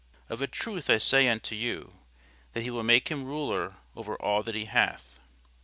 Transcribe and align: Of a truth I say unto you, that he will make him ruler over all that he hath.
Of 0.29 0.41
a 0.41 0.47
truth 0.47 0.89
I 0.89 0.97
say 0.97 1.27
unto 1.29 1.53
you, 1.53 1.99
that 2.53 2.63
he 2.63 2.71
will 2.71 2.81
make 2.81 3.09
him 3.09 3.23
ruler 3.23 3.75
over 3.95 4.15
all 4.19 4.41
that 4.41 4.55
he 4.55 4.65
hath. 4.65 5.19